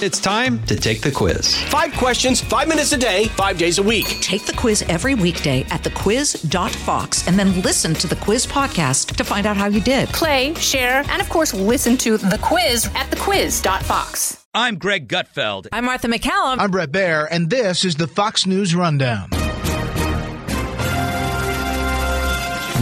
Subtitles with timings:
[0.00, 1.60] It's time to take the quiz.
[1.64, 4.06] Five questions, five minutes a day, five days a week.
[4.20, 9.24] Take the quiz every weekday at thequiz.fox and then listen to the quiz podcast to
[9.24, 10.08] find out how you did.
[10.10, 14.46] Play, share, and of course, listen to the quiz at thequiz.fox.
[14.54, 15.66] I'm Greg Gutfeld.
[15.72, 16.60] I'm Martha MacCallum.
[16.60, 19.30] I'm Bret Baier, and this is the Fox News Rundown.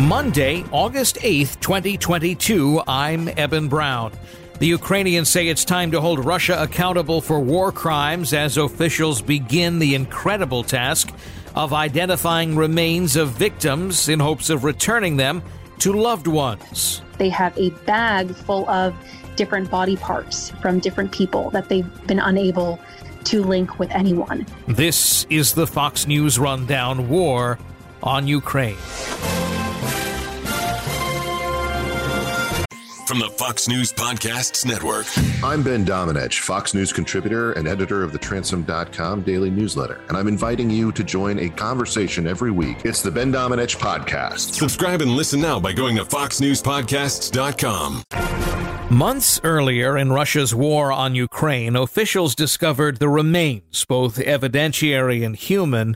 [0.07, 2.83] Monday, August 8th, 2022.
[2.87, 4.13] I'm Eben Brown.
[4.59, 9.79] The Ukrainians say it's time to hold Russia accountable for war crimes as officials begin
[9.79, 11.13] the incredible task
[11.55, 15.43] of identifying remains of victims in hopes of returning them
[15.81, 17.03] to loved ones.
[17.19, 18.95] They have a bag full of
[19.37, 22.81] different body parts from different people that they've been unable
[23.25, 24.47] to link with anyone.
[24.67, 27.59] This is the Fox News Rundown War
[28.03, 28.79] on Ukraine.
[33.07, 35.07] From the Fox News Podcasts Network.
[35.45, 40.27] I'm Ben Domenech, Fox News contributor and editor of the Transom.com daily newsletter, and I'm
[40.27, 42.79] inviting you to join a conversation every week.
[42.85, 44.55] It's the Ben Domenech Podcast.
[44.55, 48.03] Subscribe and listen now by going to FoxNewsPodcasts.com.
[48.91, 55.95] Months earlier in Russia's war on Ukraine, officials discovered the remains, both evidentiary and human,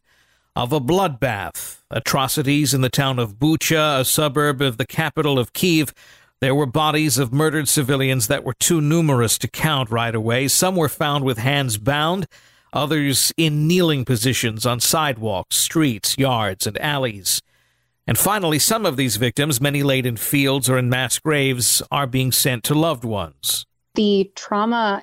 [0.55, 1.79] of a bloodbath.
[1.91, 5.93] Atrocities in the town of Bucha, a suburb of the capital of Kiev,
[6.41, 10.49] there were bodies of murdered civilians that were too numerous to count right away.
[10.49, 12.27] Some were found with hands bound,
[12.73, 17.43] others in kneeling positions on sidewalks, streets, yards, and alleys.
[18.07, 22.07] And finally, some of these victims, many laid in fields or in mass graves, are
[22.07, 23.67] being sent to loved ones.
[23.95, 25.03] The trauma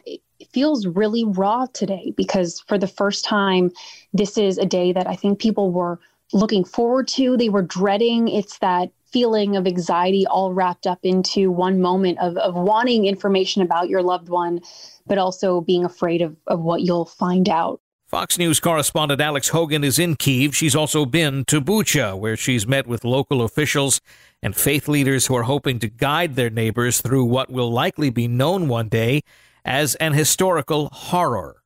[0.51, 3.71] feels really raw today because for the first time,
[4.11, 5.99] this is a day that I think people were
[6.33, 7.37] looking forward to.
[7.37, 8.27] They were dreading.
[8.27, 13.61] It's that feeling of anxiety all wrapped up into one moment of, of wanting information
[13.61, 14.59] about your loved one,
[15.05, 17.79] but also being afraid of, of what you'll find out.
[18.07, 20.55] Fox News correspondent Alex Hogan is in Kiev.
[20.55, 23.99] She's also been to Bucha, where she's met with local officials
[24.41, 28.27] and faith leaders who are hoping to guide their neighbors through what will likely be
[28.27, 29.23] known one day
[29.65, 31.63] as an historical horror.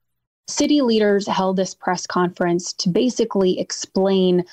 [0.47, 4.44] City leaders held this press conference to basically explain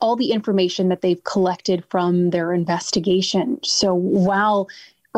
[0.00, 3.58] all the information that they've collected from their investigation.
[3.62, 4.68] So while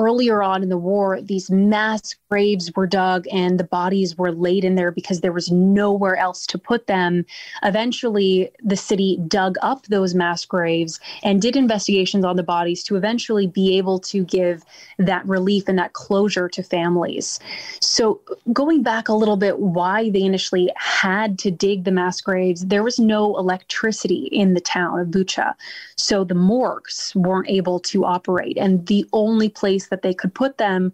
[0.01, 4.65] earlier on in the war, these mass graves were dug and the bodies were laid
[4.65, 7.27] in there because there was nowhere else to put them.
[7.63, 12.97] Eventually, the city dug up those mass graves and did investigations on the bodies to
[12.97, 14.65] eventually be able to give
[14.99, 17.39] that relief and that closure to families.
[17.81, 18.21] So,
[18.53, 22.83] going back a little bit, why they initially had to dig the mass graves, there
[22.83, 25.55] was no electricity in the town of Bucha.
[25.97, 28.57] So, the morgues weren't able to operate.
[28.57, 30.93] And the only place that they could put them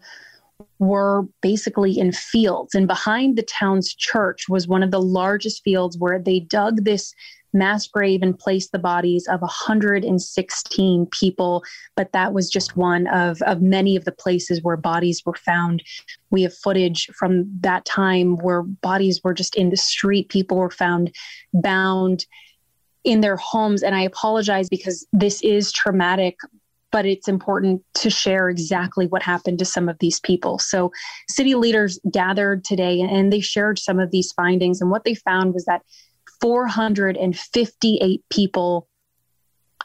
[0.78, 2.74] were basically in fields.
[2.74, 7.14] And behind the town's church was one of the largest fields where they dug this
[7.52, 11.64] mass grave and placed the bodies of 116 people.
[11.96, 15.82] But that was just one of, of many of the places where bodies were found.
[16.30, 20.70] We have footage from that time where bodies were just in the street, people were
[20.70, 21.14] found
[21.54, 22.26] bound
[23.04, 23.82] in their homes.
[23.82, 26.36] And I apologize because this is traumatic,
[26.92, 30.58] but it's important to share exactly what happened to some of these people.
[30.58, 30.92] So,
[31.28, 34.80] city leaders gathered today and they shared some of these findings.
[34.80, 35.82] And what they found was that
[36.40, 38.88] 458 people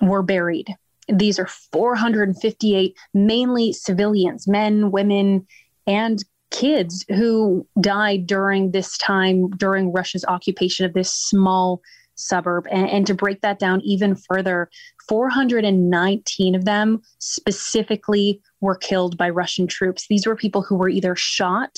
[0.02, 0.76] were buried.
[1.08, 5.46] These are 458 mainly civilians, men, women,
[5.88, 11.82] and kids who died during this time, during Russia's occupation of this small
[12.22, 12.68] suburb.
[12.72, 14.70] And, and, to break that down even further,
[15.08, 20.08] 419 of them specifically were killed by Russian troops.
[20.08, 21.78] These were people who were either shot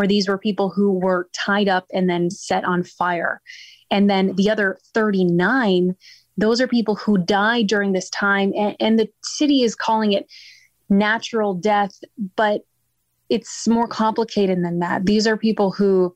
[0.00, 3.42] or these were people who were tied up and then set on fire.
[3.90, 5.94] And then the other 39,
[6.38, 8.52] those are people who died during this time.
[8.56, 10.26] And, and the city is calling it
[10.88, 11.92] natural death,
[12.34, 12.62] but
[13.28, 15.04] it's more complicated than that.
[15.04, 16.14] These are people who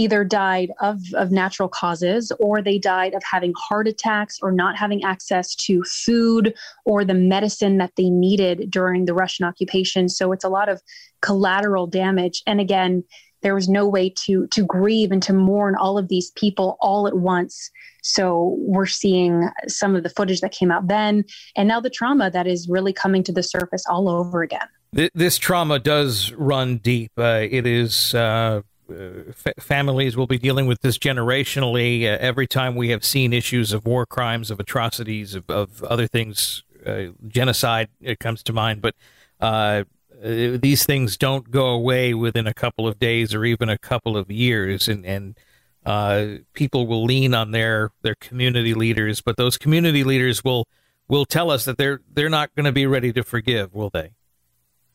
[0.00, 4.74] either died of, of natural causes or they died of having heart attacks or not
[4.74, 6.54] having access to food
[6.86, 10.08] or the medicine that they needed during the Russian occupation.
[10.08, 10.80] So it's a lot of
[11.20, 12.42] collateral damage.
[12.46, 13.04] And again,
[13.42, 17.06] there was no way to to grieve and to mourn all of these people all
[17.06, 17.70] at once
[18.02, 21.24] so we're seeing some of the footage that came out then
[21.56, 24.68] and now the trauma that is really coming to the surface all over again
[25.14, 28.60] this trauma does run deep uh, it is uh,
[28.90, 32.04] f- families will be dealing with this generationally.
[32.04, 36.06] Uh, every time we have seen issues of war crimes, of atrocities, of, of other
[36.06, 38.82] things, uh, genocide, it comes to mind.
[38.82, 38.94] But
[39.40, 39.84] uh,
[40.22, 44.30] these things don't go away within a couple of days or even a couple of
[44.30, 45.38] years, and and
[45.84, 50.68] uh, people will lean on their their community leaders, but those community leaders will
[51.08, 54.12] will tell us that they're they're not going to be ready to forgive, will they?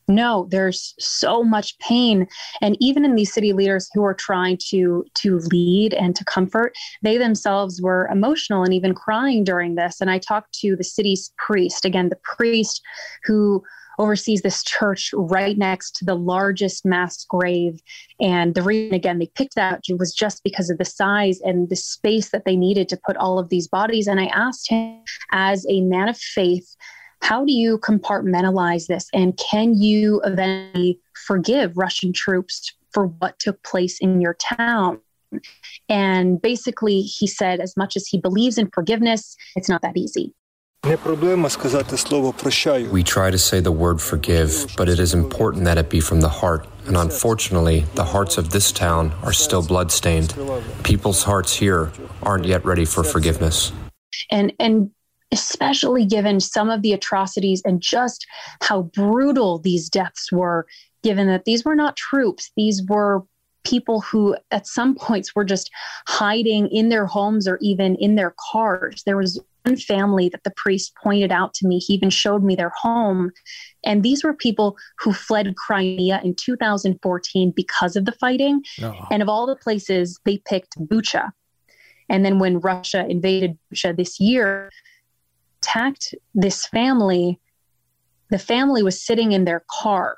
[0.08, 2.28] No there's so much pain.
[2.62, 6.74] And even in these city leaders who are trying to to lead and to comfort
[7.02, 10.02] they themselves were emotional and even crying during this.
[10.02, 12.82] And i talked to the city's priest again the priest
[13.24, 13.64] who
[13.98, 17.82] oversees this church right next to the largest mass grave.
[18.20, 21.76] And the reason again they picked that was just because of the size and the
[21.76, 24.08] space that they needed to put all of these bodies.
[24.08, 25.02] And i asked him
[25.32, 26.76] as a man of faith
[27.26, 29.10] how do you compartmentalize this?
[29.12, 35.00] And can you eventually forgive Russian troops for what took place in your town?
[35.90, 40.36] And basically, he said, as much as he believes in forgiveness, it's not that easy.
[40.84, 40.92] We
[43.04, 46.30] try to say the word forgive, but it is important that it be from the
[46.30, 46.68] heart.
[46.86, 50.36] And unfortunately, the hearts of this town are still bloodstained.
[50.84, 51.92] People's hearts here
[52.22, 53.72] aren't yet ready for forgiveness.
[54.30, 54.92] And and
[55.36, 58.26] especially given some of the atrocities and just
[58.62, 60.66] how brutal these deaths were,
[61.04, 63.22] given that these were not troops, these were
[63.66, 65.70] people who at some points were just
[66.08, 69.04] hiding in their homes or even in their cars.
[69.06, 71.80] There was one family that the priest pointed out to me.
[71.80, 73.32] He even showed me their home.
[73.84, 78.64] And these were people who fled Crimea in 2014 because of the fighting.
[78.82, 79.08] Oh.
[79.12, 81.32] And of all the places, they picked Bucha.
[82.08, 84.70] And then when Russia invaded Bucha this year,
[85.66, 87.40] attacked this family,
[88.30, 90.18] the family was sitting in their car.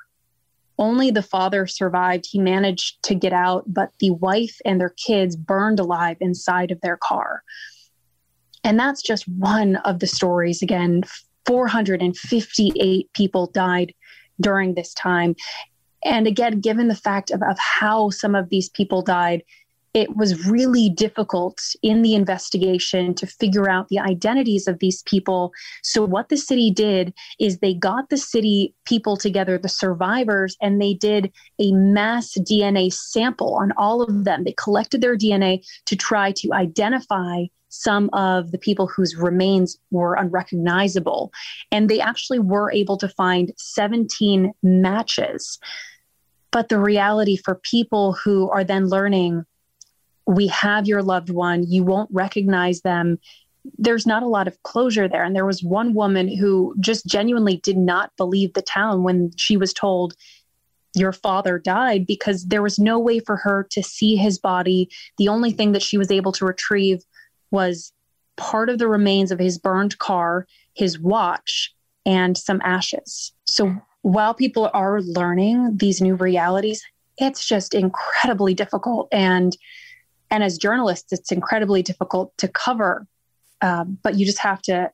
[0.78, 2.28] Only the father survived.
[2.30, 6.82] He managed to get out, but the wife and their kids burned alive inside of
[6.82, 7.44] their car.
[8.64, 10.62] And that's just one of the stories.
[10.62, 11.04] Again,
[11.46, 13.94] 458 people died
[14.40, 15.36] during this time.
[16.04, 19.44] And again, given the fact of, of how some of these people died,
[19.98, 25.52] it was really difficult in the investigation to figure out the identities of these people.
[25.82, 30.80] So, what the city did is they got the city people together, the survivors, and
[30.80, 34.44] they did a mass DNA sample on all of them.
[34.44, 40.14] They collected their DNA to try to identify some of the people whose remains were
[40.14, 41.32] unrecognizable.
[41.72, 45.58] And they actually were able to find 17 matches.
[46.52, 49.44] But the reality for people who are then learning
[50.28, 53.18] we have your loved one, you won't recognize them.
[53.78, 55.24] There's not a lot of closure there.
[55.24, 59.56] And there was one woman who just genuinely did not believe the town when she
[59.58, 60.16] was told,
[60.96, 64.90] Your father died, because there was no way for her to see his body.
[65.18, 67.04] The only thing that she was able to retrieve
[67.52, 67.94] was
[68.36, 71.74] part of the remains of his burned car, his watch,
[72.06, 73.32] and some ashes.
[73.46, 76.82] So while people are learning these new realities,
[77.18, 79.08] it's just incredibly difficult.
[79.12, 79.58] And
[80.32, 83.08] and as journalists it's incredibly difficult to cover
[83.62, 84.92] um, but you just have to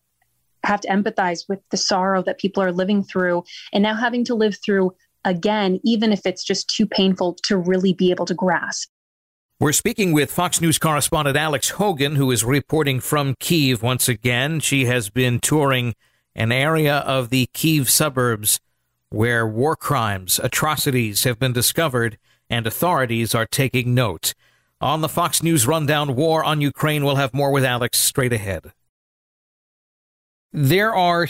[0.63, 3.43] have to empathize with the sorrow that people are living through
[3.73, 4.91] and now having to live through
[5.25, 8.89] again even if it's just too painful to really be able to grasp
[9.59, 14.59] we're speaking with Fox News correspondent Alex Hogan, who is reporting from Kiev once again.
[14.59, 15.95] She has been touring
[16.35, 18.59] an area of the Kiev suburbs
[19.09, 22.17] where war crimes, atrocities have been discovered,
[22.49, 24.33] and authorities are taking note.
[24.83, 28.73] On the Fox News Rundown War on Ukraine, we'll have more with Alex straight ahead.
[30.51, 31.25] There are,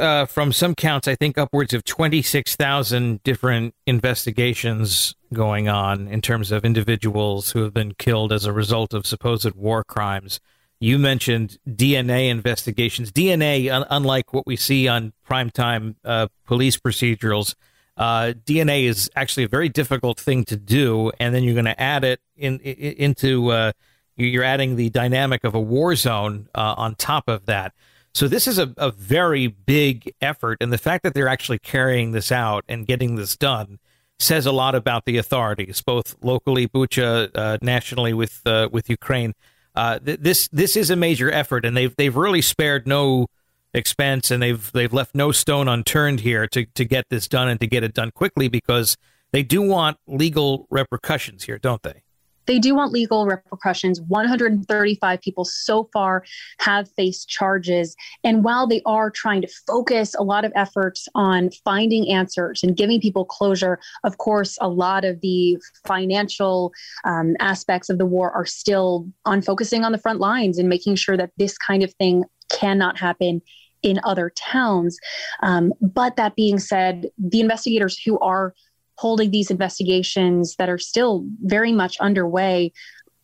[0.00, 6.50] uh, from some counts, I think upwards of 26,000 different investigations going on in terms
[6.50, 10.40] of individuals who have been killed as a result of supposed war crimes.
[10.80, 13.12] You mentioned DNA investigations.
[13.12, 17.54] DNA, un- unlike what we see on primetime uh, police procedurals,
[17.96, 21.80] uh, DNA is actually a very difficult thing to do, and then you're going to
[21.80, 23.72] add it in, in into uh,
[24.16, 27.72] you're adding the dynamic of a war zone uh, on top of that.
[28.14, 32.12] So this is a, a very big effort, and the fact that they're actually carrying
[32.12, 33.78] this out and getting this done
[34.18, 39.34] says a lot about the authorities, both locally, Bucha, uh, nationally with uh, with Ukraine.
[39.74, 43.26] Uh, th- this this is a major effort, and they've they've really spared no
[43.74, 47.60] expense, and they've they've left no stone unturned here to to get this done and
[47.60, 48.96] to get it done quickly because
[49.32, 52.04] they do want legal repercussions here, don't they?
[52.46, 54.00] They do want legal repercussions.
[54.02, 56.24] 135 people so far
[56.60, 57.96] have faced charges.
[58.22, 62.76] And while they are trying to focus a lot of efforts on finding answers and
[62.76, 66.72] giving people closure, of course, a lot of the financial
[67.04, 70.96] um, aspects of the war are still on focusing on the front lines and making
[70.96, 73.40] sure that this kind of thing cannot happen
[73.84, 74.98] in other towns.
[75.42, 78.54] Um, but that being said, the investigators who are
[78.96, 82.72] holding these investigations that are still very much underway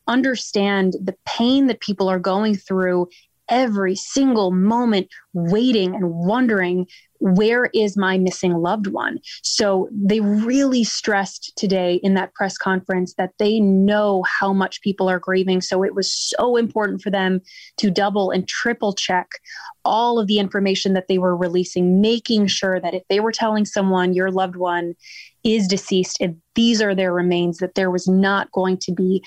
[0.07, 3.09] understand the pain that people are going through
[3.49, 6.87] every single moment waiting and wondering
[7.21, 9.19] where is my missing loved one?
[9.43, 15.09] So they really stressed today in that press conference that they know how much people
[15.09, 15.61] are grieving.
[15.61, 17.41] So it was so important for them
[17.77, 19.29] to double and triple check
[19.85, 23.65] all of the information that they were releasing making sure that if they were telling
[23.65, 24.95] someone your loved one
[25.45, 29.25] is deceased and these are their remains that there was not going to be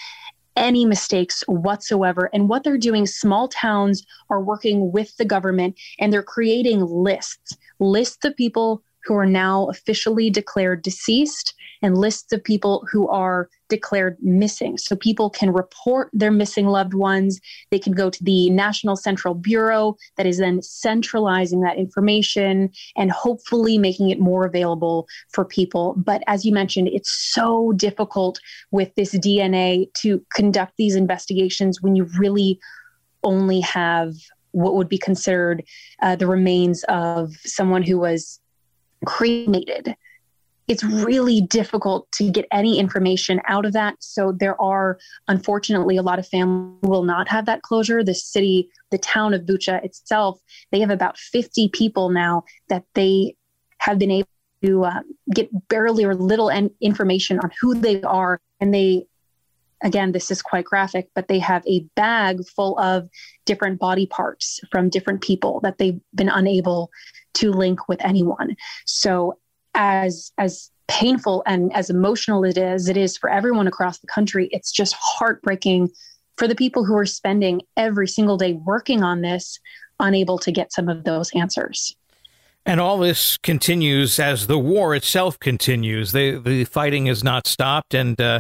[0.56, 2.30] any mistakes whatsoever.
[2.34, 7.58] And what they're doing, small towns are working with the government and they're creating lists,
[7.80, 13.50] lists of people who are now officially declared deceased and lists of people who are
[13.70, 14.78] declared missing.
[14.78, 17.40] So people can report their missing loved ones.
[17.72, 23.12] They can go to the National Central Bureau that is then centralizing that information and
[23.12, 25.96] hopefully making it more available for people.
[25.98, 28.40] But as you mentioned, it's so difficult
[28.72, 32.60] with this DNA to conduct these investigations when you really
[33.24, 34.14] only have
[34.52, 35.64] what would be considered
[36.02, 38.40] uh, the remains of someone who was
[39.06, 39.96] cremated
[40.68, 43.96] it's really difficult to get any information out of that.
[44.00, 48.04] So there are, unfortunately, a lot of families will not have that closure.
[48.04, 50.40] The city, the town of Bucha itself,
[50.72, 53.36] they have about 50 people now that they
[53.80, 54.30] have been able
[54.64, 55.02] to uh,
[55.34, 58.40] get barely or little information on who they are.
[58.62, 59.06] And they,
[59.84, 63.10] again, this is quite graphic, but they have a bag full of
[63.46, 66.90] different body parts from different people that they've been unable
[67.36, 68.56] to link with anyone.
[68.86, 69.38] So
[69.74, 74.50] as as painful and as emotional it is it is for everyone across the country.
[74.52, 75.90] It's just heartbreaking
[76.38, 79.60] for the people who are spending every single day working on this
[80.00, 81.96] unable to get some of those answers.
[82.66, 86.12] And all this continues as the war itself continues.
[86.12, 87.94] The the fighting has not stopped.
[87.94, 88.40] And uh,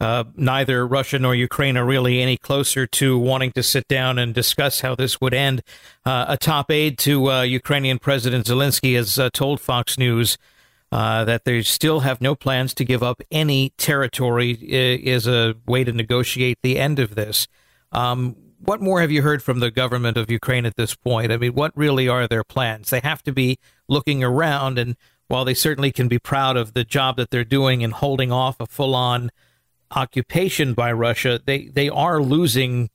[0.00, 4.34] uh, neither Russia nor Ukraine are really any closer to wanting to sit down and
[4.34, 5.62] discuss how this would end.
[6.04, 10.36] Uh, a top aide to uh, Ukrainian President Zelensky has uh, told Fox News
[10.92, 15.82] uh, that they still have no plans to give up any territory is a way
[15.82, 17.48] to negotiate the end of this.
[17.90, 21.32] Um, what more have you heard from the government of Ukraine at this point?
[21.32, 22.90] I mean, what really are their plans?
[22.90, 24.96] They have to be looking around, and
[25.28, 28.60] while they certainly can be proud of the job that they're doing in holding off
[28.60, 29.30] a full on
[29.90, 32.90] occupation by Russia, they, they are losing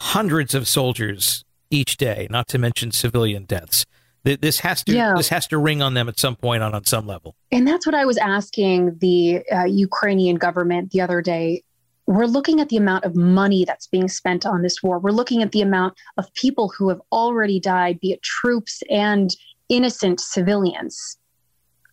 [0.00, 3.86] hundreds of soldiers each day, not to mention civilian deaths.
[4.24, 5.14] This has to yeah.
[5.16, 7.34] this has to ring on them at some point on on some level.
[7.50, 11.64] And that's what I was asking the uh, Ukrainian government the other day.
[12.06, 15.00] We're looking at the amount of money that's being spent on this war.
[15.00, 19.34] We're looking at the amount of people who have already died, be it troops and
[19.68, 21.18] innocent civilians,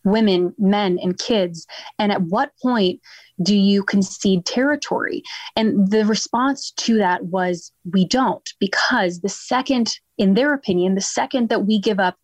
[0.04, 1.66] women, men, and kids.
[1.98, 3.00] And at what point
[3.42, 5.22] do you concede territory?
[5.56, 11.00] And the response to that was we don't, because the second, in their opinion, the
[11.00, 12.16] second that we give up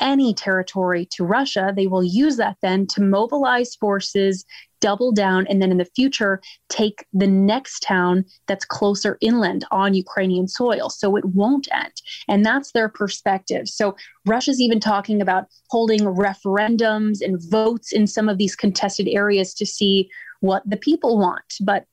[0.00, 4.44] any territory to Russia, they will use that then to mobilize forces,
[4.82, 9.94] double down, and then in the future take the next town that's closer inland on
[9.94, 10.90] Ukrainian soil.
[10.90, 11.94] So it won't end.
[12.28, 13.68] And that's their perspective.
[13.68, 13.96] So
[14.26, 19.64] Russia's even talking about holding referendums and votes in some of these contested areas to
[19.64, 20.10] see
[20.40, 21.54] what the people want.
[21.60, 21.86] But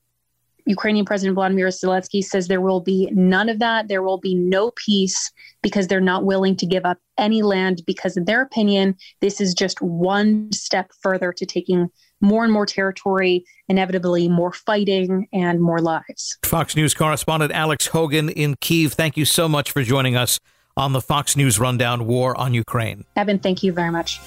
[0.66, 3.88] Ukrainian President Vladimir Zelensky says there will be none of that.
[3.88, 5.30] There will be no peace
[5.62, 9.54] because they're not willing to give up any land because, in their opinion, this is
[9.54, 15.80] just one step further to taking more and more territory, inevitably more fighting and more
[15.80, 16.38] lives.
[16.42, 20.40] Fox News correspondent Alex Hogan in Kiev, thank you so much for joining us
[20.76, 23.04] on the Fox News Rundown War on Ukraine.
[23.16, 24.20] Eben, thank you very much.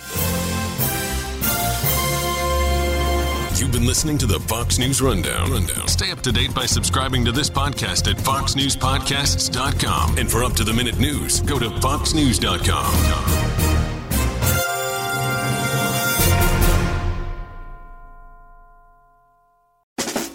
[3.59, 5.51] You've been listening to the Fox News Rundown.
[5.51, 5.88] Rundown.
[5.88, 10.17] Stay up to date by subscribing to this podcast at foxnewspodcasts.com.
[10.17, 13.72] And for up to the minute news, go to foxnews.com.